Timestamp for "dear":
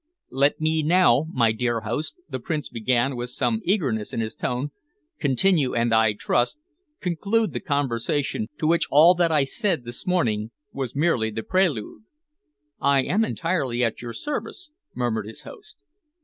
1.51-1.81